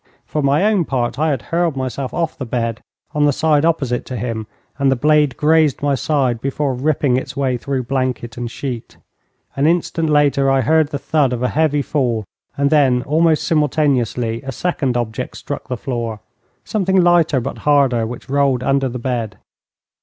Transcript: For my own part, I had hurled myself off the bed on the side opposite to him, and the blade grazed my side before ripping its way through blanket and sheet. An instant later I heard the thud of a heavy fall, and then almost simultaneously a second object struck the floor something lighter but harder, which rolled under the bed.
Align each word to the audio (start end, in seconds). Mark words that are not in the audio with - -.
For 0.25 0.41
my 0.41 0.65
own 0.65 0.83
part, 0.85 1.19
I 1.19 1.29
had 1.29 1.43
hurled 1.53 1.75
myself 1.75 2.11
off 2.11 2.35
the 2.35 2.43
bed 2.43 2.81
on 3.13 3.25
the 3.25 3.31
side 3.31 3.63
opposite 3.63 4.03
to 4.07 4.17
him, 4.17 4.47
and 4.79 4.91
the 4.91 4.95
blade 4.95 5.37
grazed 5.37 5.83
my 5.83 5.93
side 5.93 6.41
before 6.41 6.73
ripping 6.73 7.17
its 7.17 7.37
way 7.37 7.55
through 7.55 7.83
blanket 7.83 8.35
and 8.35 8.49
sheet. 8.49 8.97
An 9.55 9.67
instant 9.67 10.09
later 10.09 10.49
I 10.49 10.61
heard 10.61 10.87
the 10.89 10.97
thud 10.97 11.33
of 11.33 11.43
a 11.43 11.49
heavy 11.49 11.83
fall, 11.83 12.25
and 12.57 12.71
then 12.71 13.03
almost 13.03 13.43
simultaneously 13.43 14.41
a 14.41 14.51
second 14.51 14.97
object 14.97 15.37
struck 15.37 15.67
the 15.67 15.77
floor 15.77 16.19
something 16.65 16.99
lighter 16.99 17.39
but 17.39 17.59
harder, 17.59 18.07
which 18.07 18.27
rolled 18.27 18.63
under 18.63 18.89
the 18.89 18.97
bed. 18.97 19.37